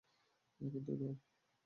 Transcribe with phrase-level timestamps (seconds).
[0.61, 1.13] এখন তো নাও।